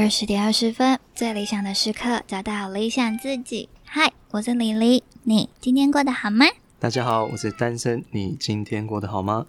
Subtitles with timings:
[0.00, 3.68] 二十点二十分，最理想的时刻，找到理想自己。
[3.84, 6.46] 嗨，我是李黎，你今天过得好吗？
[6.78, 9.46] 大家好，我是单身，你今天过得好吗？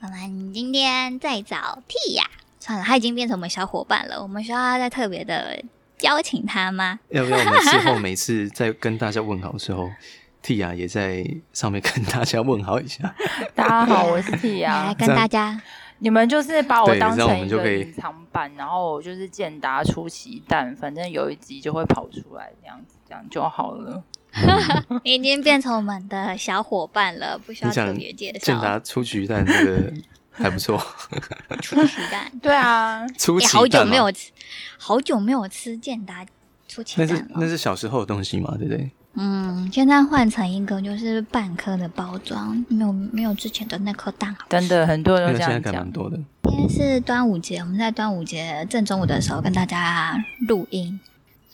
[0.00, 2.24] 我们今天在找 Tia，
[2.58, 5.62] 算了，他已经变成我们小伙伴了，我们需要再特别的
[6.00, 6.98] 邀请他吗？
[7.10, 9.90] 要不要我们之后 每次在跟大家问好的时候
[10.42, 11.22] ，Tia 也在
[11.52, 13.14] 上面跟大家问好一下？
[13.54, 15.60] 大家好，我是 Tia，来跟大家。
[16.02, 24.02] 你们就是把我当成一个隐藏版，然后就是健达出奇蛋，反正有一集就会跑出来，这样子这样就好了。
[25.04, 28.38] 你 已经变成我们的小伙伴了，不需要特别介绍。
[28.40, 29.92] 健达出奇蛋这个
[30.32, 30.76] 还不错。
[31.62, 33.60] 出奇蛋， 对啊，出奇蛋。
[33.60, 34.32] 好久没有吃，
[34.78, 36.26] 好久没有吃健达
[36.66, 37.14] 出奇蛋了。
[37.14, 38.90] 那是那是小时候的东西嘛，对不对？
[39.14, 44.46] 嗯，现在换成一个就是半颗的包装，没有没有之前的那颗蛋好。
[44.48, 45.62] 真的，很多人都这样讲。
[45.62, 46.18] 现在蛮多的。
[46.44, 50.16] 今天是端午节，我们在端午节正中午的时候跟大家
[50.48, 50.98] 录音，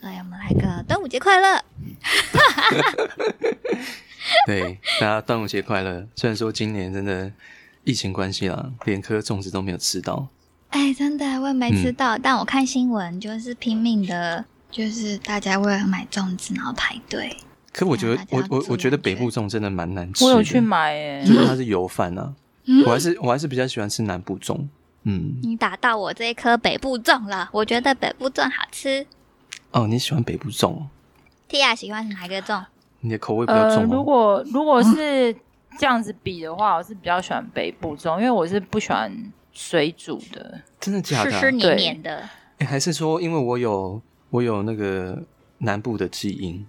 [0.01, 1.64] 所以我们来个端午节快乐。
[4.47, 6.06] 对，大家端午节快乐。
[6.14, 7.33] 虽然说今年真的
[7.83, 10.29] 疫情关系啦，连颗粽子都没有吃到。
[10.70, 17.36] 哎，真的我也没吃到，嗯、但我看新闻就是拼命的，就是大家为了买粽子然后排队。
[17.72, 20.24] 可我觉得，我我我觉得北部粽真的蛮难吃。
[20.24, 22.34] 我有去买诶，就是它是油饭啊。
[22.84, 24.66] 我还是我还是比较喜欢吃南部粽。
[25.05, 27.48] 嗯，你打到我这一颗北部粽了。
[27.52, 29.06] 我觉得北部粽好吃。
[29.70, 30.83] 哦，你喜欢北部粽
[31.48, 32.64] ？Tia 喜欢哪一个粽？
[33.00, 33.84] 你的口味比较重。
[33.84, 35.34] 如果如果是
[35.78, 39.11] 这样子比的话，我是比较喜欢北部粽，因为我是不喜欢
[39.52, 40.61] 水煮的。
[40.80, 41.30] 真的假的？
[41.30, 42.28] 湿湿黏黏的。
[42.58, 45.23] 哎，还是说因为我有我有那个
[45.58, 46.67] 南部的基因？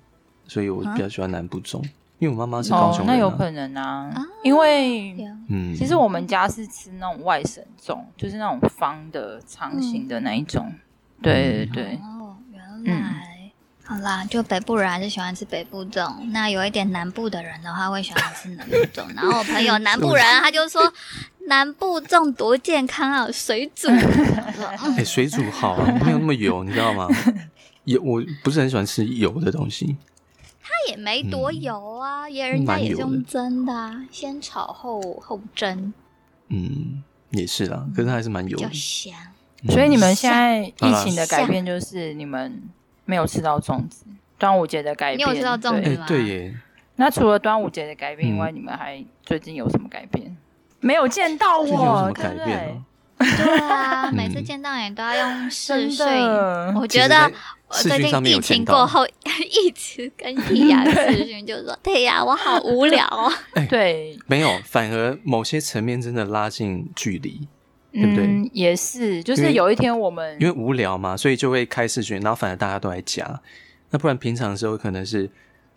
[0.49, 1.81] 所以我比较喜欢南部粽，
[2.17, 3.07] 因为我妈妈是高雄人。
[3.07, 4.11] 那有可能啊，
[4.43, 5.15] 因为
[5.47, 10.69] 嗯，其实我们家是吃那种外省粽，就是那种方的长形的那一种。
[11.21, 11.99] 对对对。
[12.01, 12.35] 哦，
[12.83, 13.51] 原来，
[13.83, 16.11] 好啦，就北部人还是喜欢吃北部粽。
[16.31, 19.05] 那有一点南部的人的话，会喜欢吃南部粽。
[19.15, 20.91] 然后我朋友南部人，他就说
[21.47, 23.87] 南部粽多健康啊，水煮。
[24.97, 27.07] 哎，水煮好啊，没有那么油，你知道吗？
[27.85, 29.95] 油，我不是很喜欢吃油的东西。
[30.69, 35.91] 它也没多油啊，嗯、也人家也是用蒸的啊，的先炒后后蒸。
[36.49, 39.13] 嗯，也是啦，可是它还是蛮油的，比较香。
[39.69, 42.61] 所以你们现在疫情的改变就是你们
[43.05, 44.05] 没有吃到粽子，
[44.37, 46.05] 端午节的改变，你有吃到粽子吗？
[46.07, 46.55] 对耶。
[46.97, 50.37] 那除了端午节的改变以外，嗯、你们还最近有什么改变？
[50.81, 52.79] 没有见到我，改变
[53.17, 53.25] 啊？
[53.37, 56.05] 对啊，每次见到你都要用视睡，
[56.75, 57.31] 我觉得。
[57.69, 63.31] 我最近疫情过后一直跟 Tia 视讯，就说对呀，我好无聊哦。
[63.69, 67.47] 对，没有，反而某些层面真的拉近距离，
[67.93, 68.49] 对不对？
[68.53, 73.39] 也是，就是有一天我们因为无聊嘛，所以就会开视讯，然后反而大家都在家。
[73.91, 75.29] 那不然平常的时候可能是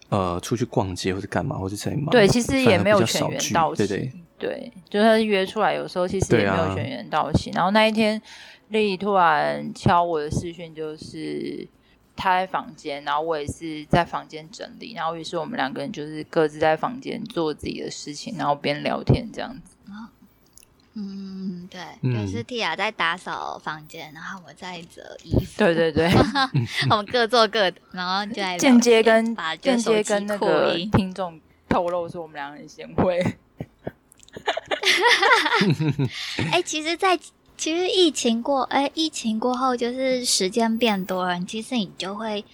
[0.09, 2.05] 呃出去逛街或者干嘛，或者怎样。
[2.07, 3.87] 对，其实也没有全员到齐。
[3.87, 7.51] 对对对，就是约出来，有时候其实也没有全员到齐。
[7.51, 8.21] 然后那一天
[8.69, 11.69] 丽突然敲我的视讯，就是。
[12.15, 19.77] 他在房间，然后我也是在房间整理，然后于是我们两个人就是各自在房间做自己的事情，然后边聊天这样子。
[20.95, 25.53] 嗯，对，就是 Tia 在打扫房间，然后我在折衣服。
[25.57, 26.11] 对对对，
[26.91, 33.19] 我们各做各的，然后就在间接跟间接跟那个听众透露说我们两个人贤惠。
[36.53, 37.19] 哎、欸，其实，在。
[37.57, 42.45] 其实疫情过，哎，疫情过后就是时间变多了，其实你就会，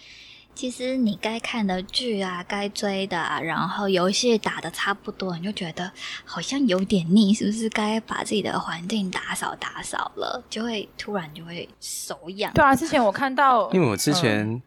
[0.54, 5.90] 其实你该看的剧啊，该追的啊，然后游戏打的差不多，你就觉得
[6.24, 10.44] 好像有点腻，是不是该把自己的环境打扫打扫了？
[10.50, 12.52] 就会突然就会手痒。
[12.52, 14.62] 对啊，之前我看到， 因为我之前、嗯、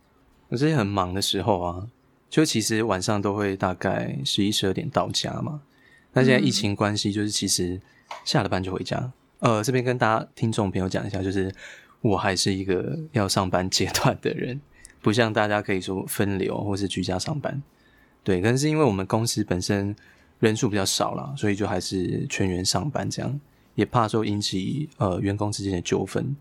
[0.50, 1.88] 我之前很忙的时候啊，
[2.30, 5.62] 就其实晚上都会大概十一十二点到家嘛。
[6.14, 7.80] 那现在疫情关系，就是其实
[8.26, 9.12] 下了班就回家。
[9.42, 11.52] 呃，这边跟大家听众朋友讲一下，就是
[12.02, 14.62] 我还是一个要上班阶段的人，
[15.02, 17.60] 不像大家可以说分流或是居家上班。
[18.24, 19.96] 对，可能是因为我们公司本身
[20.40, 23.40] 人数比较少啦，所以就还是全员上班这样，
[23.74, 26.36] 也怕说引起呃员工之间的纠纷。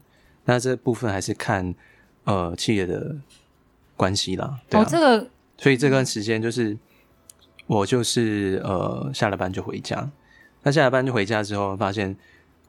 [0.44, 1.74] 那这部分还是看
[2.24, 3.16] 呃企业的
[3.96, 4.60] 关系啦。
[4.68, 5.26] 对啊，哦，这个，
[5.56, 6.76] 所以这段时间就是
[7.66, 10.10] 我就是呃下了班就回家。
[10.62, 12.14] 那下了班就回家之后，发现。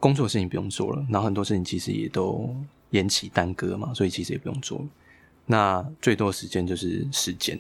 [0.02, 2.54] 工作的事情不用做了，然后很多事情其实也都
[2.90, 4.86] 延期耽搁嘛，所以其实也不用做。
[5.46, 7.58] 那最多时间就是时间，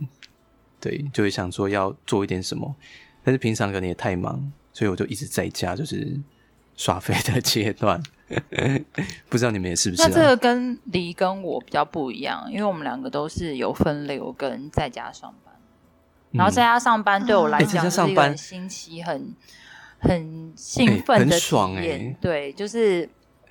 [0.79, 2.75] 对，就会想说要做一点什么，
[3.23, 6.19] 但是平常可能也太忙，所以我就一直在家，就是
[6.75, 8.01] 耍废的阶段。
[9.27, 10.07] 不知道你们也是不是、啊？
[10.07, 15.53] 那这个跟离跟我比较不一样，因为我们两个都是有分流跟在家上班。
[16.31, 19.35] 嗯、然后在家上班对我来讲是一个很新奇、很
[20.01, 22.17] 很兴奋的爽哎、欸！
[22.19, 23.07] 对，就是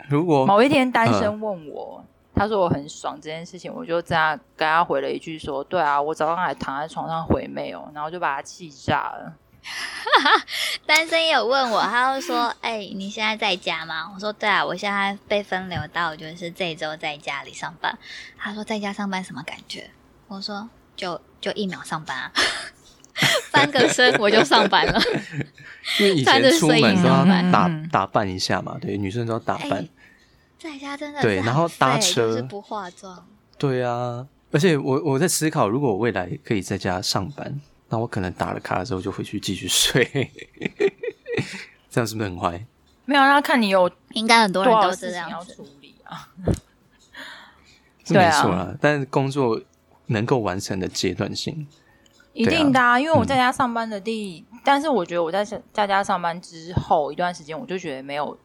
[0.08, 2.04] 如果某一天单身问我，
[2.34, 9.32] 他说我很爽这件事情，我就这样跟他回了一句说：“对啊，我早上还躺在床上回妹哦，然后就把他气炸了。
[10.86, 17.96] ”单身也有问我，他就说：“哎、欸，你现在在家吗？”我说：“对啊，我现在被分流到就是这周在家里上班。”
[18.36, 19.88] 他说：“在家上班什么感觉？”
[20.26, 22.32] 我说：“就就一秒上班啊，
[23.50, 25.00] 翻个身我就上班了。
[25.98, 29.70] ”因为以前出门都要打打扮一下嘛，对，女生都要打扮。
[29.70, 29.88] 欸、
[30.58, 33.26] 在家真的对，然后搭车、就是、不化妆。
[33.58, 37.60] 对啊，而且我我在思考，如果我未来可以在家上班。
[37.92, 40.30] 那我可能打了卡之后就回去继续睡，
[41.90, 42.64] 这样是不是很坏？
[43.04, 46.28] 没有，那看你有应该很多人都是这样要处理啊。
[48.04, 49.60] 是没错啦，但是工作
[50.06, 51.66] 能够完成的阶段性，
[52.42, 52.98] 一定的啊。
[52.98, 58.36] 因为我在家上班的第，嗯、但是我觉得我在在家上班之后一段时间，我就觉得没有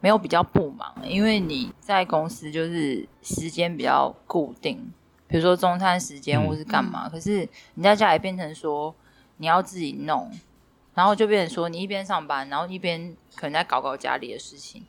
[0.00, 4.92] 没有比较不忙，因为你在公司就是时间比较固定。
[5.28, 8.94] 比如说中餐时间或是干嘛，嗯、可是你在家里变成说
[9.38, 10.30] 你要自己弄，
[10.94, 14.82] 然后就变成说你一边上班，然后一边可能在搞搞家里的事情。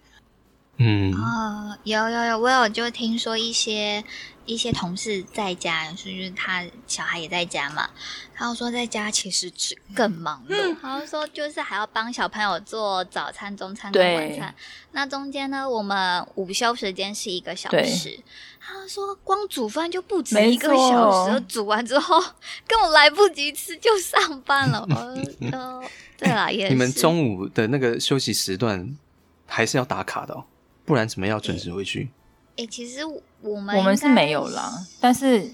[0.77, 4.03] 嗯，哦，有有有，我有就听说一些
[4.45, 7.89] 一些同事在家，就是他小孩也在家嘛，
[8.33, 14.53] 然后说在家其实只更忙碌，然后、嗯、说就是还要帮小朋友做早餐、中餐跟晚餐。
[14.91, 18.19] 那中间呢，我们午休时间是一个小时，
[18.59, 22.19] 他说光煮饭就不止一个小时，煮完之后
[22.67, 24.85] 根本来不及吃就上班了。
[25.53, 25.81] 呃，
[26.17, 26.73] 对啦，也是。
[26.73, 28.97] 你们中午的那个休息时段
[29.45, 30.43] 还是要打卡的哦。
[30.85, 32.09] 不然怎么要准时回去？
[32.55, 33.01] 哎、欸欸，其实
[33.41, 35.51] 我们我们是没有啦，但是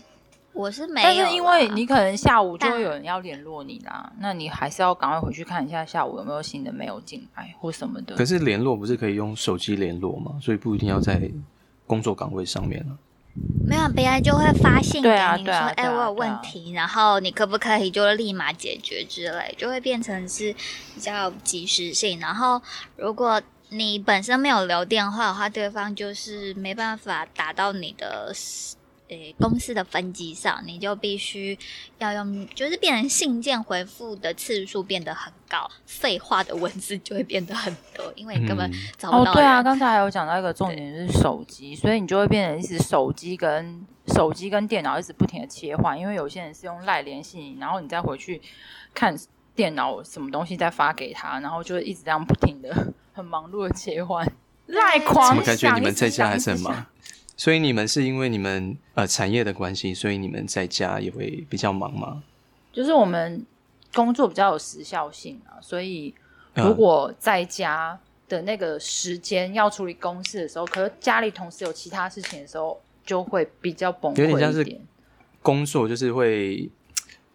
[0.51, 8.15] 我是没有，但是因为你可能下午就会有人要联络你啦，那你还是要赶快回去看一下下午有没有新的没有进来或什么的。
[8.15, 10.37] 可是联络不是可以用手机联络吗？
[10.41, 11.31] 所以不一定要在
[11.87, 12.97] 工作岗位上面了。
[13.65, 20.51] 没有，别人就会发信给你说：“哎、啊啊啊欸，我有问题，然后你可不可以就立马解决之类，就会变成是
[20.93, 22.19] 比较及时性。
[22.19, 22.61] 然后
[22.97, 28.33] 如果你本身没有留电话的话，对方就是没办法打到你的
[29.07, 31.57] 诶、欸、公司的分机上，你就必须
[31.97, 39.33] 要用，就是变成信件回复的次数变得很高，废话的文字就会变得很多，因为你根本找不到、嗯。
[39.33, 48.41] 哦，对啊，刚才还有讲到一个重点就是手机，所以你就会变成一直手机跟手机跟电脑一直不停的切换，因为有些人是用赖联系你，然后你再回去
[48.93, 49.15] 看
[49.55, 52.93] 电脑什么东西再发给他，然后就会一直这样不停的。
[53.19, 54.25] 很忙碌的切换，
[54.67, 55.37] 赖狂。
[55.37, 56.85] 我感觉你们在家还是很忙，
[57.35, 62.23] 所以你们是因为你们呃产业的关系，所以你们在家也会比较忙吗？
[62.71, 63.45] 就是我们
[63.93, 66.15] 工作比较有时效性啊，所以
[66.53, 67.99] 如果在家
[68.29, 74.29] 的那个时间要处理公事的时候，可是家里同时有其他事情的时候，就会比较崩溃一点。
[74.29, 74.81] 有点像是
[75.41, 76.69] 工作就是会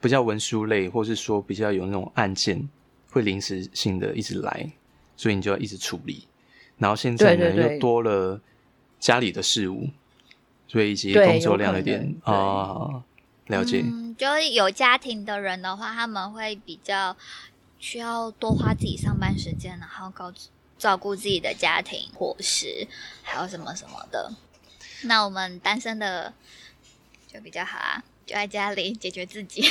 [0.00, 2.66] 比较文书类，或是说比较有那种案件
[3.10, 4.70] 会临时性的一直来。
[5.16, 6.26] 所以你就要一直处理，
[6.78, 8.40] 然后现在呢，对对对，又多了
[8.98, 9.88] 家里的事务，
[10.66, 13.02] 所以以及工作量有点啊、哦，
[13.46, 13.80] 了解。
[13.84, 17.16] 嗯，就是有家庭的人的话，他们会比较
[17.78, 20.32] 需要多花自己上班时间，然后高
[20.76, 22.88] 照顾自己的家庭伙食，
[23.22, 24.32] 还有什么什么的。
[25.02, 26.32] 那我们单身的
[27.32, 29.64] 就比较好啊，就在家里解决自己。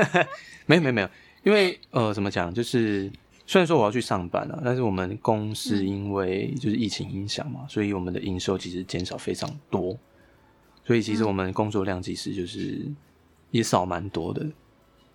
[0.66, 1.10] 没有没有没有，
[1.42, 3.12] 因为呃，怎么讲，就是。
[3.50, 9.98] 虽然说我要去上班了，但是我们公司因为就是疫情影响嘛，所以我们的营收其实减少非常多，
[10.84, 12.86] 所以其实我们工作量其实就是
[13.50, 14.46] 也少蛮多的。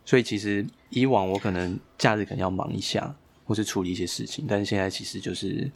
[0.04, 3.16] 所以其实以往我可能假日可能要忙一下，
[3.46, 5.72] 或是处理一些事情，但是现在其实就是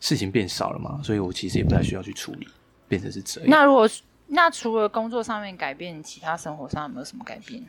[0.00, 2.48] 事情变少了嘛，所以我其实也不太需要去处理，
[2.88, 3.48] 变成是这样。
[3.48, 3.88] 那如果
[4.26, 7.64] 那除了工作上面改变，其他生活上有没有什么改变？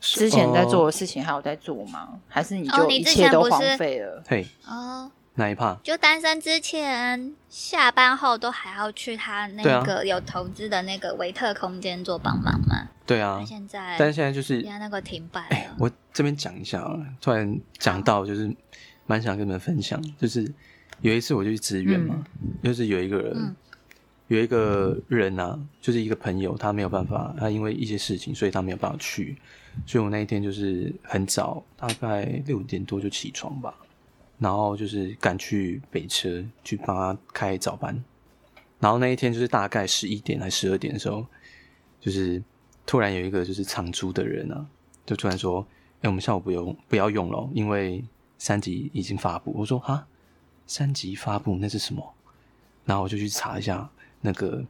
[0.00, 2.08] 之前在做的事情还有在做吗？
[2.12, 4.22] 哦、还是你就一切都荒废了？
[4.28, 5.74] 嘿，哦，哪一趴？
[5.82, 12.88] 就单身之前下班后都还要去他那个有投资的那个维特空间做帮忙吗？
[13.06, 15.56] 对啊，现在但是现在就是他那个停摆了。
[15.56, 18.54] 欸、我这边讲一下啊，突然讲到就是
[19.06, 20.52] 蛮想跟你们分享，就是
[21.00, 23.32] 有一次我就去支援嘛，嗯、就是有一个人。
[23.34, 23.56] 嗯
[24.28, 29.34] 有一个人啊，就是一个朋友，他没有办法，他因为一些事情，所以他没有办法去。
[29.86, 33.74] 所以我那一天就是很早，大概六点多就起床吧，
[34.38, 38.02] 然后就是赶去北车去帮他开早班。
[38.80, 41.26] 然后那一天就是大概十一点还十二点的时候，
[42.00, 42.42] 就是
[42.86, 44.66] 突然有一个就是长租的人啊，
[45.04, 45.66] 就突然说
[46.02, 48.04] ：“哎，我们下午不用不要用了，因为
[48.38, 50.06] 三级已经发布。”我说：“哈，
[50.66, 52.14] 三级发布那是什么？”
[52.86, 54.64] 然后我就去查一下那个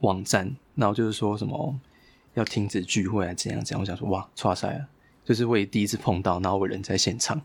[0.00, 1.78] 网站，然后就是说什么
[2.34, 3.80] 要停止聚会啊，怎样怎样。
[3.80, 4.86] 我想说：“哇，剉赛了！”
[5.24, 7.40] 就是我也第一次碰到，然后我人在现场，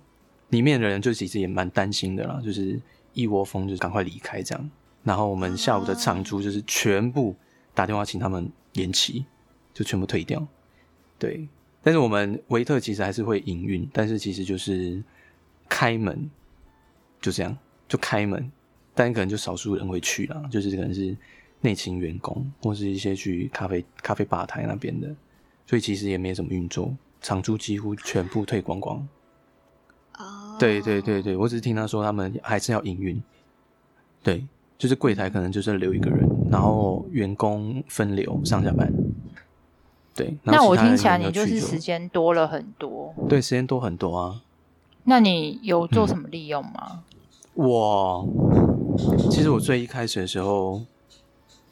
[0.50, 2.80] 里面的人就其实也蛮担心的啦，就是
[3.14, 4.70] 一窝蜂就是赶快离开这样。
[5.04, 7.34] 然后我们下午的场租就是全部
[7.74, 9.26] 打电话请他们延期，
[9.74, 10.46] 就全部退掉。
[11.18, 11.48] 对，
[11.82, 15.02] 但是我们维特其实还是会营运，但是其实就是
[15.70, 16.30] 开门，
[17.22, 18.52] 就这样就开门，
[18.94, 21.16] 但可能就少数人会去啦，就是可能是
[21.62, 25.08] 内勤员工或是一些去咖啡咖啡吧台那边的，
[25.66, 29.08] 所以其实也没什么运作，长租几乎全部退光光。
[30.18, 33.22] 哦，对对对对，我只是听他说他们还是要营运，
[34.24, 34.46] 对。
[34.78, 38.90] 就是柜台可能就是留一个人，然后员工分流上下班。
[40.16, 43.14] 对，那我听起来你就是时间多了很多。
[43.28, 44.42] 对，时间多很多啊。
[45.04, 47.04] 那你有做什么利用吗？
[47.56, 48.28] 嗯、我
[49.30, 50.82] 其实我最一开始的时候，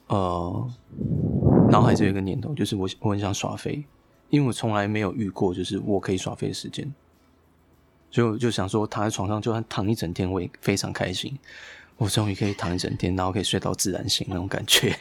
[0.07, 0.69] 呃，
[1.69, 3.85] 脑海只有一个念头，就是我我很想耍飞，
[4.29, 6.93] 因为我从来没有遇过就是我可以耍飞的时间，
[8.09, 11.37] 就就想说躺在床上就算躺一整天，我也非常开心。
[11.97, 14.95] 我终于可以躺一整天，然后可以睡到自然醒那种感觉。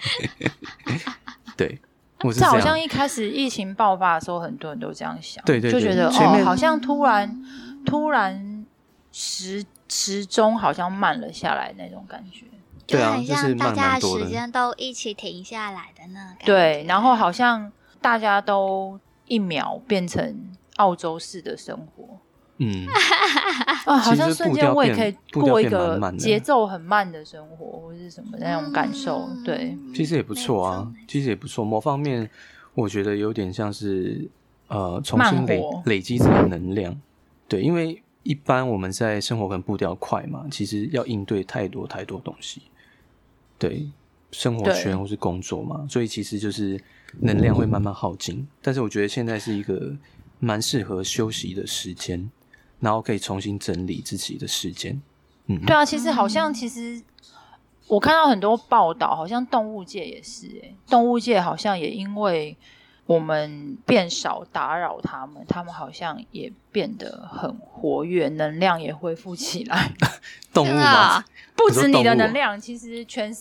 [1.54, 1.78] 对，
[2.24, 2.46] 我是这。
[2.46, 7.44] 这好像一开始疫情爆发的时候，很多人都这样想，对对对，就觉得哦，好像突然
[7.84, 8.66] 突然
[9.12, 12.46] 时时钟好像慢了下来那种感觉。
[12.86, 16.46] 对啊，就是大家的时间都一起停下来的那感觉。
[16.46, 22.18] 对，然后好像大家都一秒变成澳洲式的生活。
[22.58, 22.86] 嗯，
[23.84, 29.28] 啊，好像瞬间我也可以过一个节奏很慢的生活，或是什么那种感受。
[29.44, 31.64] 对，其实也不错啊，其实也不错。
[31.64, 32.30] 某方面，
[32.74, 34.26] 我觉得有点像是
[34.68, 36.98] 呃，重新累累积这个能量。
[37.46, 42.62] 对，因为一般我们在生活可能步调快嘛，其实要应对太多太多东西。
[43.58, 43.88] 对，
[44.30, 46.80] 生活圈或是工作嘛，所以其实就是
[47.20, 48.46] 能量会慢慢耗尽。
[48.62, 49.96] 但是我觉得现在是一个
[50.38, 52.30] 蛮适合休息的时间。
[52.78, 55.00] 然后可以重新整理自己的时间，
[55.46, 57.02] 嗯，对啊，其实好像其实
[57.88, 62.54] 我看到很多报道，好像动物界也是，哎，动物界好像也因为
[63.06, 69.92] 我们变少打扰他们，他们好像也变得很活跃，能量也恢复起来。
[70.52, 71.24] 动物吗？
[71.54, 73.32] 不止你的能量，其实全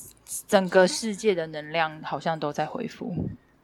[0.48, 3.16] 整个世界的能量好像都在恢复。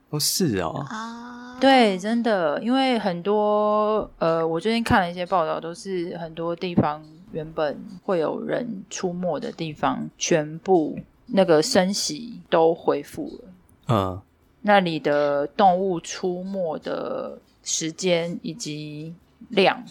[0.09, 0.85] 哦，是哦。
[0.89, 13.53] 啊，对，真的，因为很多呃，我最近看了一些报道，都是很多地方原本会有人出没的地方，全部那个升息都恢复了。
[13.87, 14.21] 嗯，
[14.61, 19.13] 那里的动物出没的时间以及
[19.49, 19.83] 量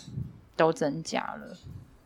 [0.57, 1.57] 都增加了。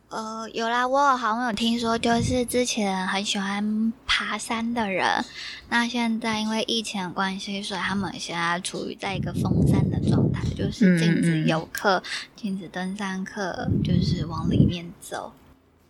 [0.09, 5.25] 呃，有啦，我好像有听说，就是之前很喜欢爬山的人，
[5.67, 15.33] 那现在因为疫情的关系，所以他们现在处于在一个封山的状态，就是禁止游客、嗯嗯、禁止登山客，就是往里面走。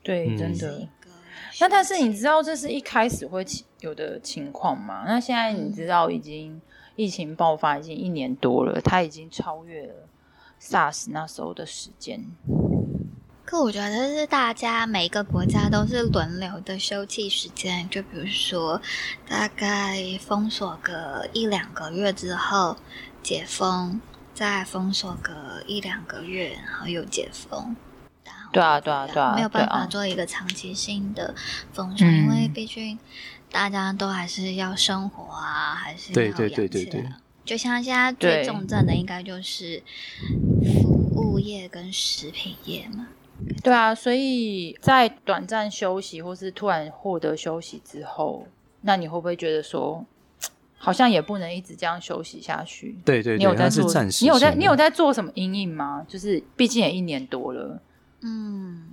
[0.01, 0.87] 对，真的。
[1.59, 3.45] 那但是你知道这是一开始会
[3.79, 5.03] 有的情况吗？
[5.07, 6.61] 那现在你知道已经
[6.95, 9.93] 疫情爆发已经一年多了，它已经超越了
[10.59, 12.25] SARS 那时候的时间。
[13.45, 18.81] 可我觉得是大家每个国家都是轮流的休憩时间，就比如说
[19.29, 22.75] 大概封锁个一两个月之后
[23.21, 24.01] 解封，
[24.33, 27.75] 再封锁个一两个月，然后又解封。
[28.51, 31.33] 对啊，对啊，对啊，没有办法做一个长期性的
[31.73, 32.97] 封锁，因为毕竟
[33.51, 36.49] 大家都还是要生活啊，还是要养起来。
[36.49, 37.05] 对对对对，
[37.43, 39.81] 就像现在最重症的应该就是
[40.63, 43.07] 服务业跟食品业嘛。
[43.61, 48.47] 对啊，所以在短暂休息或是突然获得休息之后，
[48.81, 50.05] 那你会不会觉得说，
[50.77, 52.97] 好像也不能一直这样休息下去？
[53.03, 53.83] 对对对，你有在做？
[54.21, 56.05] 你有在你有在做什么阴影吗？
[56.07, 57.81] 就是毕竟也一年多了。
[58.27, 58.87] 嗯，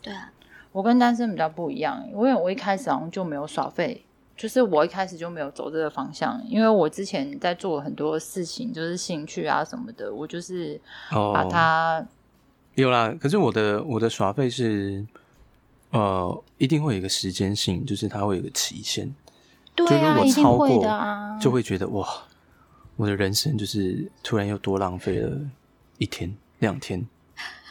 [0.00, 0.32] 对啊，
[0.72, 4.02] 我跟单身比较不一样，因为我一开始好像就没有耍废，
[4.34, 10.80] 就是我一开始就没有走这个方向，因为我之前在做很多事情，就是兴趣啊什么的，我就是
[11.10, 12.06] 把它。
[12.74, 15.04] 有啦，可是我的我的耍费是，
[15.90, 19.12] 呃，一定会有一个时间性，就是它会有个期限。
[19.74, 22.08] 对啊，就如果超过一定会的啊，就会觉得哇，
[22.94, 25.36] 我的人生就是突然又多浪费了
[25.98, 27.04] 一天、两天、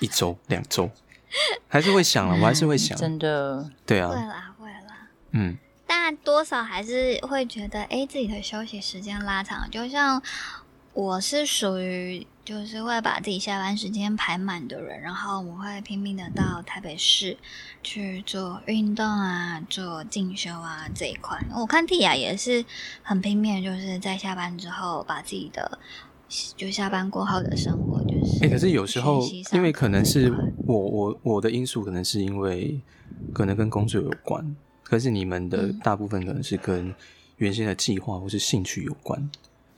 [0.01, 0.89] 一周、两周。
[1.67, 10.21] 还是会想了，我还是会想，真的，对啊，会啦，会啦，嗯，但多少还是会觉得，哎，自己的休息时间拉长，就像
[10.93, 17.37] 我是属于就是会把自己下班时间排满的人，然后我会拼命的到台北市
[17.83, 21.37] 去做运动啊，做进修啊这一块。
[21.53, 22.63] 我看蒂亚也是
[23.03, 25.77] 很拼命，就是在下班之后把自己的。
[26.55, 29.21] 就下班过后的生活就是，哎、欸，可是有时候
[29.53, 30.31] 因为可能是
[30.65, 32.79] 我我我的因素，可能是因为
[33.33, 36.93] 可能跟工作有关，可是你们的大部分可能是跟
[37.37, 39.29] 原先的计划或是兴趣有关，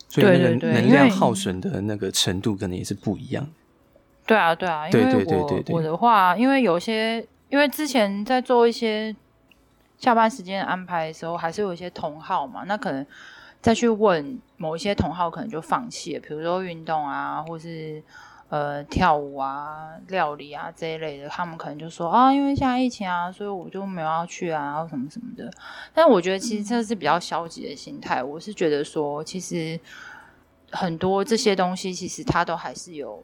[0.07, 3.47] 所以那个能量耗损的那个程度可能也是不一样。
[4.25, 9.15] 对啊，对啊，因为我对对对对对我的话，因为有些因为之前在做一些
[9.97, 13.05] 下班时间安排的时候，还是有一些同号嘛，那可能。
[13.61, 18.03] 再去问某一些同好，可能就放弃了，比如说运动啊，或是
[18.49, 25.49] 呃跳舞啊、料理啊这一类的，他们可能就说啊，因为现在疫情啊，所以我就没有要去啊，然后什么什么的。
[25.93, 28.21] 但我觉得其实这是比较消极的心态。
[28.21, 29.79] 我是觉得说，其实
[30.71, 33.23] 很多这些东西，其实它都还是有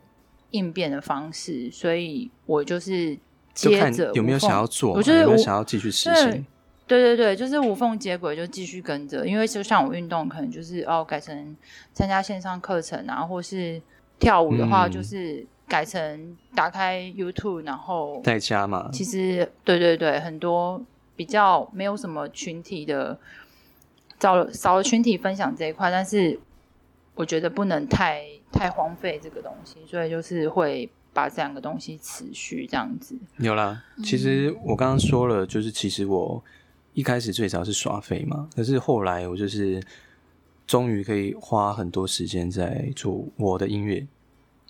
[0.52, 3.18] 应变的方式，所以我就是
[3.54, 6.46] 接着有没有想要做，我觉得有没有想要继续实行。
[6.88, 9.26] 对对对，就是无缝接轨，就继续跟着。
[9.26, 11.58] 因为就像我运动，可能就是哦，改成
[11.94, 13.82] 参加线上课程啊，或是
[14.20, 18.88] 跳舞的话，就是改成打开 YouTube，然后在家嘛。
[18.94, 20.80] 其实对对对，很多
[21.16, 23.18] 比较没有什么群体的，
[24.20, 26.40] 少了少了群体分享这一块，但是
[27.16, 33.18] 我觉得不能太太荒废这个东西，所以就是会把这两个东西持续这样子。
[33.38, 36.44] 有啦，其实我刚刚说了，就是其实我。
[36.96, 39.84] 一开始最早是耍废嘛，可是后来我就是
[40.66, 44.08] 终于可以花很多时间在做我的音乐。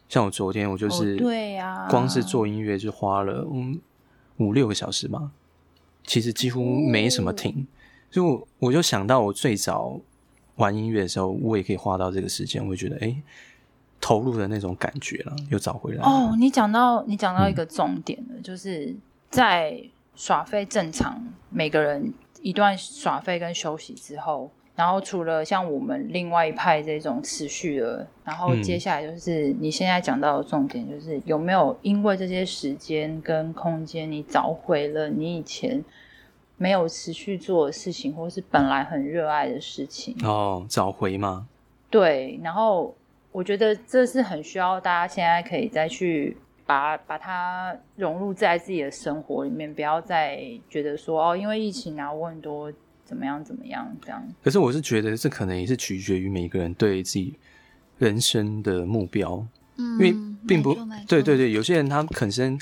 [0.10, 3.80] 像我昨天我就是，对呀，光是做音乐就花了嗯
[4.38, 5.32] 五六个小时嘛，
[6.04, 7.66] 其实几乎没什么停。
[8.10, 10.00] 所以我我就想到我最早
[10.56, 13.16] 玩音乐的时候，我也可以花到这个时间，我就觉得哎，
[14.02, 16.04] 投入的那种感觉了，又找回来。
[16.04, 18.96] 哦，你讲到你讲到一个重点了，嗯，就是
[19.30, 19.80] 在。
[20.16, 35.84] 耍费正常，每个人一段耍费跟休息之后，然后除了像我们另外一派这种持续的，然后接下来就是你现在讲到的重点，就是有没有因为这些时间跟空间，你找回了你以前
[36.58, 40.16] 没有持续做的事情，或是本来很热爱的事情？
[40.24, 41.48] 哦，找回吗？
[41.90, 42.96] 对，然后
[43.32, 46.38] 我觉得这是很需要大家现在可以再去。
[46.66, 52.72] 把把它融入在自己的生活里面，不要再觉得说哦，因为疫情啊，我很多
[53.04, 54.28] 怎么样怎么样这样。
[54.44, 57.36] 可是我是觉得这可能也是取决于每个人对自己
[58.00, 59.46] 人生的目标，
[59.78, 60.16] 嗯，因为
[60.48, 60.74] 并不
[61.08, 62.60] 对对对，有些人他本身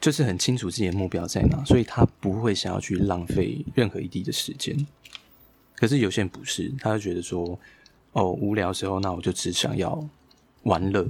[0.00, 4.76] 就是很清楚自己的目标在哪，所以他不会想要去浪费任何一滴的时间。
[5.74, 7.58] 可是有些人不是，他就觉得说
[8.12, 9.98] 哦，无聊的时候，那我就只想要
[10.64, 11.08] 玩乐。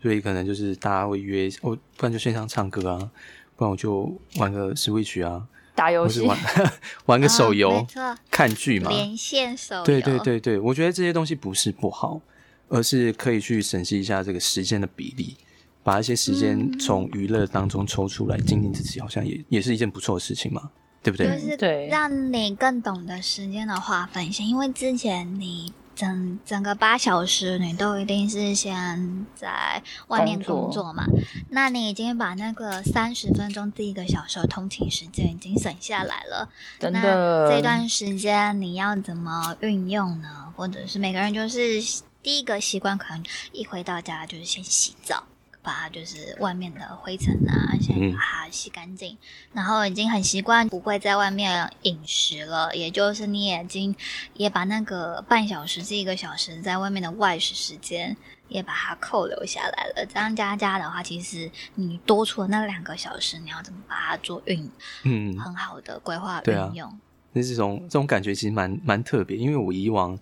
[0.00, 3.10] 所以可能就是大家会约哦，不然就线上唱歌啊，
[3.56, 6.38] 不然我就玩个 Switch 啊，打游戏，玩
[7.06, 9.84] 玩个手游，哦、看剧嘛，连线手游。
[9.84, 12.20] 对对对对，我觉得这些东西不是不好，
[12.68, 15.36] 而是可以去审视一下这个时间的比例，
[15.82, 20.70] 把一些时间从娱乐当中抽出来，精进自己，好像也也是一件不错的事情嘛，
[21.02, 21.26] 对不对？
[21.40, 25.72] 就是让你更懂得时间的划分性，因为之前你。
[25.98, 31.04] 整整个八小时，你都一定是先在外面工作嘛？
[31.04, 31.18] 作
[31.50, 36.48] 那你已经把那个三十分钟第一个小时的通勤时间已经省下来了。
[36.78, 40.52] 真的，那这段时间你要怎么运用呢？
[40.54, 41.82] 或者是每个人就是
[42.22, 45.24] 第一个习惯，可能一回到家就是先洗澡。
[45.68, 49.18] 把就是外面的灰尘啊，先把它洗干净，嗯、
[49.52, 53.94] 然后已经很习惯不会在外面饮食了，也就是你已经
[54.32, 58.16] 也把那个半小时至一个小时在外面的外食时间
[58.48, 60.06] 也把它扣留下来了。
[60.06, 64.70] 这样加加的话，其实你多出的那两个小时，你要怎么把它做运？
[65.02, 66.98] 嗯，很好的规划运用。
[67.34, 70.18] 那、啊、这种这种感觉其实蛮蛮特别，因为我以往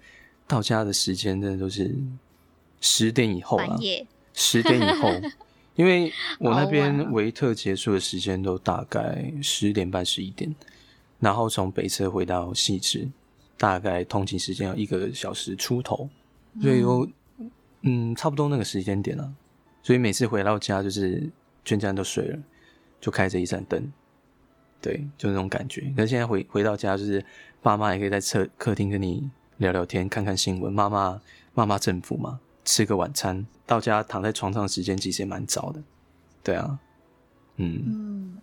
[0.49, 1.95] 到家的时间真的都是
[2.81, 3.79] 十点以后了。
[4.37, 5.11] 十点以后，
[5.75, 10.55] 因为我那边维特结束的时间都大概十点半、十一点，
[11.19, 13.09] 然后从北侧回到西直，
[13.57, 16.09] 大概通勤时间要一个小时出头，
[16.61, 17.09] 所以有，
[17.81, 19.33] 嗯，差不多那个时间点了。
[19.83, 21.29] 所以每次回到家，就是
[21.65, 22.39] 全家人都睡了，
[23.01, 23.91] 就开着一盏灯，
[24.83, 25.81] 对，就那种感觉。
[25.97, 27.25] 可是现在回回到家，就是
[27.63, 31.21] 爸妈也可以在客客厅跟你聊聊天，看看新闻，骂骂
[31.55, 32.39] 骂骂政府嘛。
[32.67, 35.81] 吃个晚餐，到家躺在床上的时间其实也蛮早的，
[36.43, 36.81] 对啊，
[37.59, 38.37] 嗯，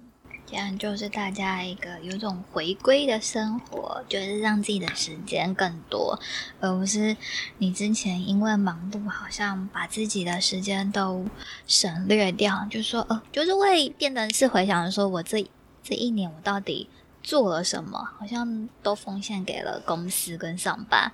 [0.45, 6.17] 这样就是大家一个有种回归的生活，就是让自己的时间更多，
[6.62, 7.17] 而不是
[7.57, 11.25] 你之前因为忙碌，好像把自己的时间都
[11.67, 15.45] 省略掉，就说呃，就是会变得是回想说，我这
[15.83, 16.89] 这一年我到底
[17.21, 21.12] 做了什么，好像都奉献给了公司跟上班，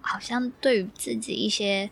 [0.00, 1.90] 好像对于自己一些。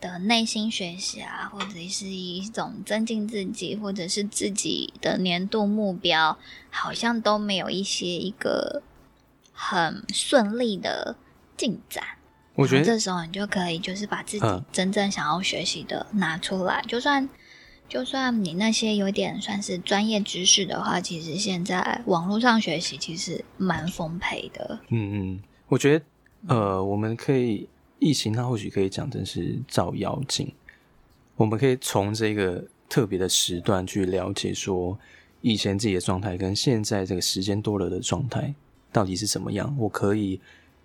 [0.00, 6.38] 的内心学习啊，或者是一种增进自己，或者是自己的年度目标，
[6.70, 8.82] 好像都没有一些一个
[9.52, 11.16] 很顺利的
[11.56, 12.02] 进展。
[12.54, 17.28] 我觉得这时候你就可以就是把自己真正想要学习的拿出来，嗯、就算
[17.88, 24.80] 就算你那些有点算是专业知识的话，其实现在网络上学习其实蛮丰沛的。
[24.88, 26.04] 嗯嗯，我觉得
[26.48, 27.68] 呃，我们可以。
[28.00, 30.52] 疫情它或许可以讲真是照妖镜，
[31.36, 34.98] 我们可以从这个特别的时段去了解说，
[35.42, 38.52] 以前自己的状态跟现在这个时间多了的状态
[38.90, 39.72] 到底是怎么样。
[39.78, 40.40] 我可以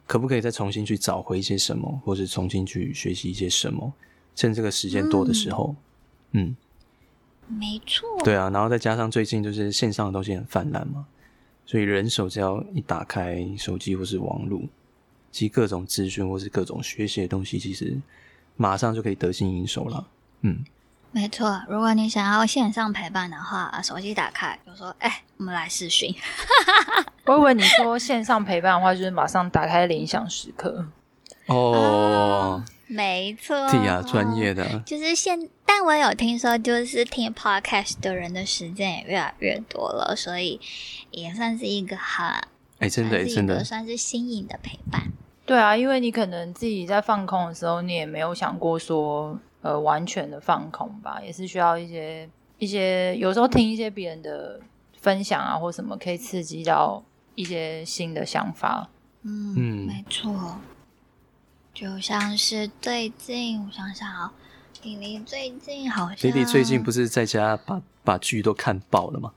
[0.06, 3.91] 可不可以再重新去找回一些什么，或是重新去学习一些什么？
[4.36, 5.73] 趁这个时间多的时候，
[6.34, 6.56] 嗯，
[7.47, 11.08] 嗯没错，对啊，然后再加上最近就是线上的东西很泛滥嘛，
[11.65, 14.62] 所以人手只要一打开手机或是网络。
[15.36, 17.98] 及各种资讯或是各种学习的东西，其实
[18.56, 20.08] 马上就可以得心应手了。
[20.43, 20.63] 嗯，
[21.12, 21.62] 没错。
[21.67, 26.15] 如果你想要线上陪伴的话，手机打开，就说：“哎、欸，我们来试训。”
[27.28, 30.86] 我以为你说线上陪伴的话，就是马上打开铃响时刻。
[31.48, 33.69] 哦，啊、没错。
[33.69, 34.80] 对呀，专业的。
[34.86, 40.62] 就是现，但我有听说，就是听 podcast 的人的时间也越来越多了，所以
[41.12, 42.26] 也算是一个很，
[42.80, 45.12] 哎、欸，真的，真的算是新颖的陪伴。
[45.45, 52.27] 对啊，因为你可能自己在放空的时候，你也没有想过说，呃，完全的放空吧，也是需要一些
[52.58, 54.60] 一些，有时候听一些别人的
[54.97, 57.03] 分享啊，或什么，可以刺激到
[57.36, 58.89] 一些新的想法。
[59.21, 60.60] 嗯，嗯没错。
[61.73, 64.31] 就像是最近，我想想啊，
[64.81, 69.31] 李李最近好像，李李最近不是在家把把剧都看爆了吗？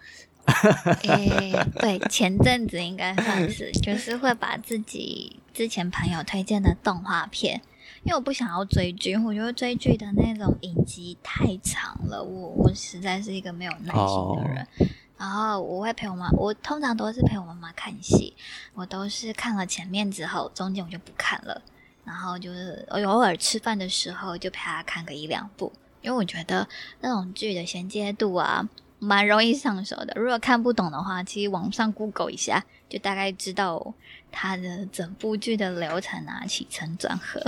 [1.02, 7.60] 诶、欸，对，前阵子应该算是，就是会把自己之前朋友推荐的动画片，
[8.04, 14.64] 因为我不想要追剧，我觉得追剧的那种影集太长了，我我实在是一个没有耐心的人。
[14.78, 14.88] Oh.
[15.18, 18.36] 然后我会陪我妈，我通常都是陪我妈妈看戏，
[18.72, 21.60] 我都是看了前面之后，中间我就不看了，
[22.04, 26.68] 然后就是我偶尔吃饭的时候就陪她看个一两部，因为我觉得
[27.00, 28.68] 那种剧的衔接度啊。
[28.98, 33.94] 蛮容易上手的，如果看不懂的话，其实网上 Google 一下，就大概知道
[34.32, 37.40] 它的整部剧的流程啊，起承转合。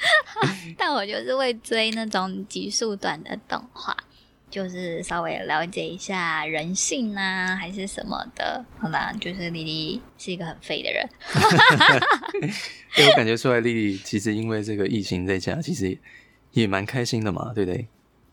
[0.78, 3.96] 但我就是会追那种集数短的动画，
[4.48, 8.64] 就是稍微了解一下人性啊，还是什么的。
[8.78, 11.08] 好啦，就是丽丽是一个很废的人。
[12.96, 15.98] 因为我感觉出来，丽丽其实因为这个疫情在家，其实
[16.52, 17.88] 也蛮开心的嘛，对不对？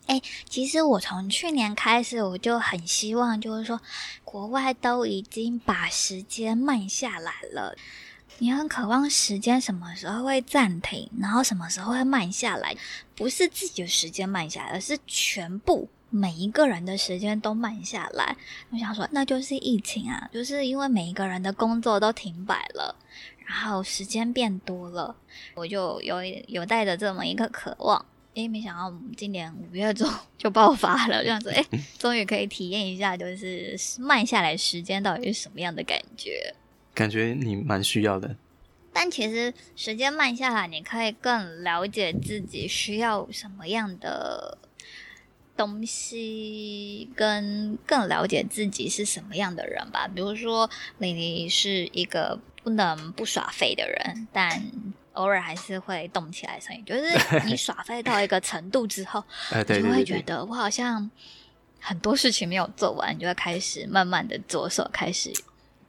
[0.06, 3.80] 哎，其实我从去年开始，我就很希望，就是说，
[4.24, 7.74] 国外都已经把时间慢下来了。
[8.38, 12.76] 你很渴望时间什么时候会暂停，然后什么时候会慢下来？
[13.14, 18.36] 不是自己的时间慢下来，而是全部每一个人的时间都慢下来。
[18.70, 22.94] 我想说，那就是疫情啊，就是因为每一个人的工作都停摆了，
[23.38, 25.16] 然后时间变多了，
[25.54, 28.04] 我就有有带着这么一个渴望。
[28.36, 31.64] 诶，没想到我们今年五月中 就爆发了，这样子，诶，
[31.98, 36.54] 终于可以体验一下，就是慢下来时间到底是什么样的感觉。
[36.94, 38.36] 感觉你蛮需要的。
[38.92, 44.58] 但其实时间慢下来，你可以更了解自己需要什么样的
[45.56, 50.06] 东西，跟更了解自己是什么样的人吧。
[50.08, 50.68] 比如说，
[50.98, 54.62] 李黎是一个不能不耍废的人，但。
[55.16, 57.02] 偶尔还是会动起来，声音就是
[57.46, 59.22] 你耍废到一个程度之后，
[59.68, 61.10] 你就会觉得我好像
[61.80, 65.32] 很多事情没有做完，你就会开始慢慢的左手开始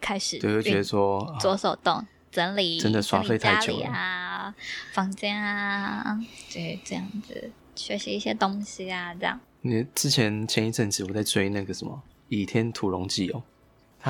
[0.01, 4.53] 开始，就会觉得说左手动整理，真的耍废太久啊，
[4.93, 6.19] 房间啊，
[6.53, 9.39] 对，这样子学习一些东西啊，这样。
[9.61, 13.41] 你之前前一阵子我在追那个什么《倚天屠龙记》哦，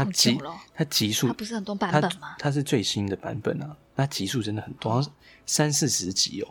[0.04, 0.40] 它集
[0.74, 2.36] 它集数，它不是很多版本吗？
[2.40, 3.76] 它是最新的版本啊。
[3.96, 5.04] 那集数真的很多，
[5.46, 6.48] 三四十集哦。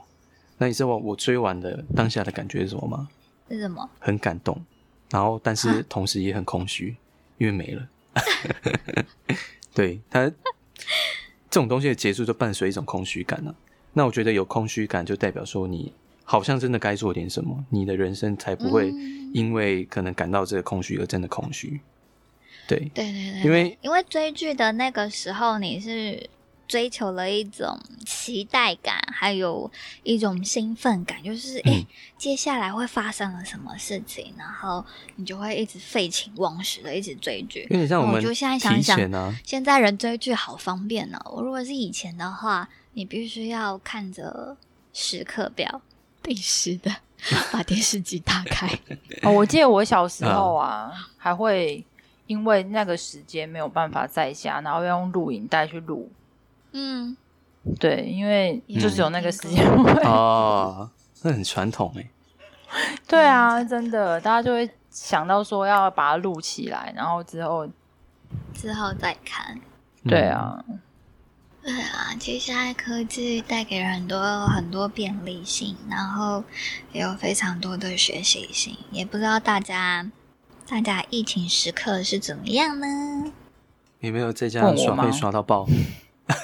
[0.58, 3.08] 那你知道我我追完的当下的感觉是什么吗？
[3.48, 3.88] 是什么？
[4.00, 4.60] 很感动，
[5.10, 6.96] 然后但是同时也很空虚，啊、
[7.38, 7.88] 因为没了。
[9.74, 10.26] 对它
[11.50, 13.54] 这种东西的结束就伴随一种空虚感呢、啊。
[13.92, 15.92] 那我觉得有空虚感就代表说你
[16.24, 18.90] 好像真的该做点什么，你的人生才不会
[19.32, 21.80] 因为可能感到这个空虚而真的空虚。
[22.66, 26.28] 对对对对，因为因为追剧的那个时候，你是
[26.68, 29.70] 追求了一种期待感，还有
[30.02, 31.86] 一种兴奋感，就是哎、欸，
[32.18, 37.66] 接下来会发生了什么事情，然后你就会一直废寝忘食的一直追剧。
[37.70, 38.98] 因为像我们、啊，就现在想想，
[39.44, 41.18] 现在人追剧好方便哦。
[41.32, 44.56] 我如果是以前的话，你必须要看着
[44.92, 45.80] 时刻表。
[46.22, 46.92] 定时的
[47.52, 48.68] 把电视机打开
[49.22, 51.84] 哦，我记得我小时候啊，还会
[52.26, 56.10] 因为那个时间没有办法在家，然后要用录影带去录。
[56.72, 57.16] 嗯，
[57.78, 59.66] 对，因为就是有那个时间
[60.04, 60.90] 哦，
[61.22, 62.08] 那很传统哎。
[63.06, 67.66] 对啊，真的，大家就会想到说要把它录起来，然后之后
[68.52, 69.58] 之后再看。
[70.04, 70.64] 对啊。
[71.62, 76.44] 对啊，其实现在科技带给人很多很多便利性，然后
[76.92, 78.76] 也有非常多的学习性。
[78.92, 80.08] 也不知道大家
[80.68, 83.32] 大家疫情时刻是怎么样呢？
[84.00, 85.66] 有没有在家刷费刷到爆？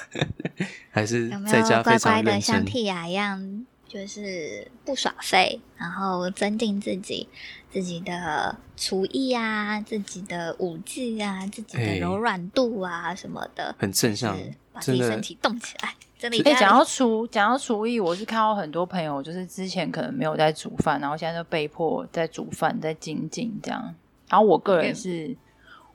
[0.90, 7.28] 还是在家有没有乖乖的像蒂亚一样，就是不耍废，然后增进自己
[7.70, 14.38] 自己的厨艺啊，自己的武技啊，自己的柔软度啊、欸、什么的，很正向。
[14.72, 16.38] 把自己身体动起来，真的。
[16.50, 23.94] 哎，讲到厨，讲到厨艺，我是看到很多朋友，就是之前可能没有在煮饭，然后现在就被迫在煮饭，在精进这样。
[24.32, 25.36] 然后我个人是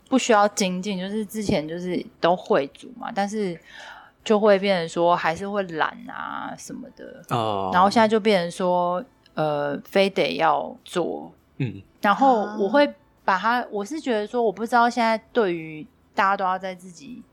[0.07, 3.59] 不需要精进，就是之前就是都会煮嘛，但是
[4.23, 7.23] 就会变成说还是会懒啊什么的。
[7.29, 7.71] 哦。
[7.73, 11.31] 然后现在就变成说，呃，非得要做。
[11.57, 11.81] 嗯。
[11.99, 12.87] 然后我会
[13.25, 17.23] 把它，我是觉得说，我不知道现在对于大家都要在自己。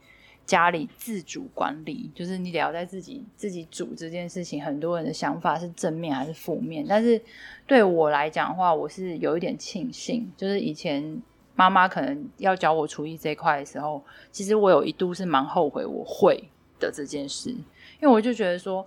[0.47, 4.63] 家里自主管理，就是你得要在自己自己煮这件事情。
[4.63, 6.85] 很多人的想法是正面还是负面？
[6.89, 7.21] 但是
[7.67, 11.23] 对我来讲的话，我是有一点庆幸，就是以前
[11.55, 18.87] 妈妈可能要教我厨艺这一块的时候，其实我有一度是蛮后悔我会的这件事，因为我就觉得说，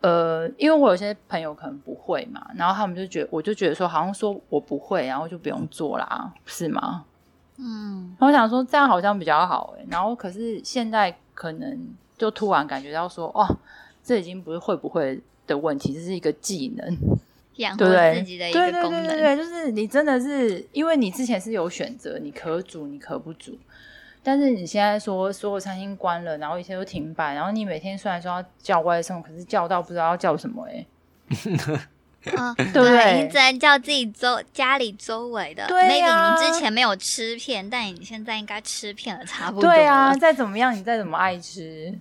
[0.00, 7.06] 呃，因为我有些朋友可能不会嘛，然后他们就觉得，我就觉得说，好像说我不会，然后就不用做啦，是吗？
[7.58, 13.44] 嗯，我想说这样好像比较好哎，然后可是现在可能就突然感觉到说，哦，
[14.02, 16.96] 这已经不是会不会的问题，这是一个技能，
[17.56, 19.06] 养活自己的一个功能。
[19.06, 23.58] 对对对对，就是你真的是因为你之前是有选择，你可煮，你可不煮，
[24.22, 30.86] 但是你现在说所有餐厅关了，然后一切都停摆，然后你每天虽然说要叫外送，可是叫到不知道要叫什么哎。
[31.74, 31.88] 啊、
[32.36, 33.22] 哦， 对不对？
[33.22, 35.66] 你只能叫自己周家里周围的。
[35.68, 36.36] 对呀、啊。
[36.36, 39.70] Maybe 你之前没有吃片，但你现在应该吃片了，差不多。
[39.70, 41.96] 对啊，再怎么样，你再怎么爱吃，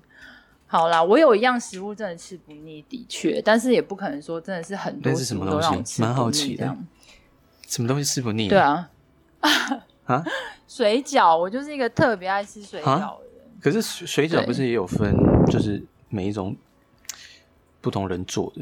[0.66, 6.02] 好啦，我有一样食物真的吃不腻，的确，但是也不可能说真的是很多食物都让我吃。
[6.02, 6.76] 蛮好奇的，
[7.68, 8.50] 什么东西吃不腻？
[8.50, 8.90] 对啊，
[10.06, 10.24] 啊，
[10.68, 13.46] 水饺，我就是一个特别爱吃水饺的人。
[13.62, 16.56] 可是水饺不是也有分，就是每一种
[17.82, 18.62] 不同人做的。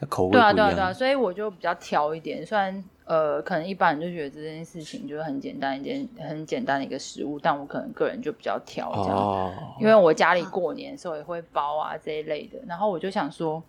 [0.00, 2.46] 对啊，对啊，对啊，所以我就比较挑一点。
[2.46, 9.16] 虽然呃，可能一般人就觉得这件事情就是很简单一件，很简单的一个食物，但我可能个人就比较挑这样。
[9.16, 13.62] 哦，因为我家里过年的时候也会包啊这一类的，然后我就想说，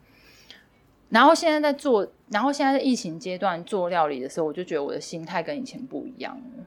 [1.07, 6.63] 然后现在在做，然后现在在疫情阶段做料理的时候，我就觉得我的心态跟以前不一样了，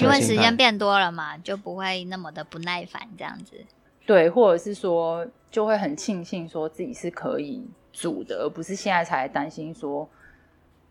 [0.00, 3.56] 因为时间变多了嘛，就不会那么的不耐烦这样子。
[4.04, 7.64] 对，或者是说，就会很庆幸说自己是可以。
[7.94, 10.08] 煮的，而不是现在才担心说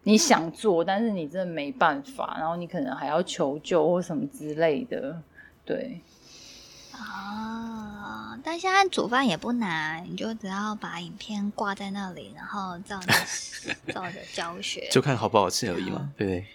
[0.04, 5.22] 你想做，但是你真的没办法，然后你可能还要求救或什么之类的，
[5.66, 6.02] 对。
[6.94, 13.14] 啊，但现在煮饭也不难，你就只要把影片挂在那里，然后照着
[13.92, 16.46] 照着教学，就看好不好吃而已嘛，对不对？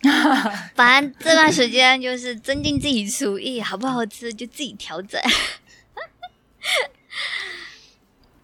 [0.74, 5.20] 反正这段时间就是增进自己厨艺，好不好吃就自己调整。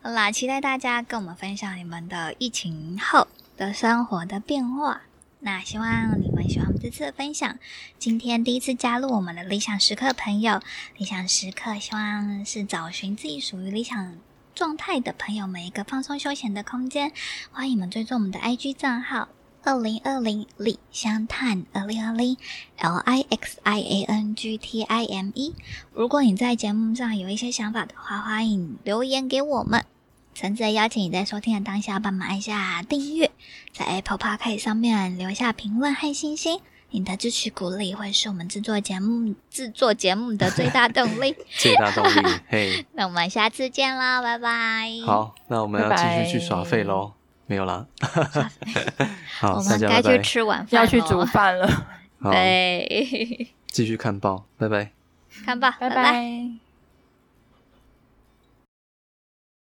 [0.07, 5.01] 好啦，期待大家跟我们分享你们的疫情后的生活的变化。
[5.41, 7.59] 那希望你们喜欢我们这次的分享。
[7.99, 10.61] 今天第一次加入我们的理想时刻朋友，
[10.99, 14.19] 理想时刻希望是找寻自己属于理想
[14.55, 17.11] 状态的朋友们一个放松休闲的空间。
[17.51, 19.29] 欢迎你们追踪我们的 IG 账号。
[19.63, 22.37] 二零二零理想探二零二零
[22.77, 25.55] L I X I A N G T I M E。
[25.95, 29.83] 如果你在节目上有一些想法的话，欢迎留言给我们。
[30.35, 33.31] 诚挚邀请你在收听的当下帮忙按下订阅，
[33.73, 36.61] 在 Apple Podcast 上面留下评论和星星。
[36.91, 41.35] 你的支持鼓励会是我们制作节目制作节目的最大动力。
[41.57, 42.87] 最大动力， 嘿。
[42.93, 44.89] 那我们下次见啦，拜拜。
[45.05, 47.13] 好，那我们要继续去耍废喽。
[47.47, 47.87] 没有啦。
[49.41, 51.87] 好，我们该去吃晚饭，要去煮饭了。
[52.23, 54.91] 对，继续看报，拜拜。
[55.45, 56.64] 看报，拜拜。